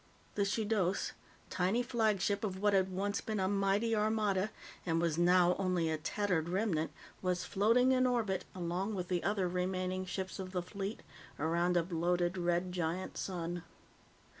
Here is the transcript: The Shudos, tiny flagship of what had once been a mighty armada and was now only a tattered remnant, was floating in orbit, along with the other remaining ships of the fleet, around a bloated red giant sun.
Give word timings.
The 0.33 0.45
Shudos, 0.45 1.11
tiny 1.51 1.83
flagship 1.83 2.43
of 2.43 2.59
what 2.59 2.73
had 2.73 2.89
once 2.91 3.21
been 3.21 3.39
a 3.39 3.47
mighty 3.47 3.95
armada 3.95 4.49
and 4.83 4.99
was 4.99 5.19
now 5.19 5.55
only 5.59 5.91
a 5.91 5.97
tattered 5.99 6.49
remnant, 6.49 6.89
was 7.21 7.45
floating 7.45 7.91
in 7.91 8.07
orbit, 8.07 8.43
along 8.55 8.95
with 8.95 9.09
the 9.09 9.21
other 9.23 9.47
remaining 9.47 10.07
ships 10.07 10.39
of 10.39 10.53
the 10.53 10.63
fleet, 10.63 11.03
around 11.37 11.77
a 11.77 11.83
bloated 11.83 12.35
red 12.35 12.71
giant 12.71 13.15
sun. 13.15 13.61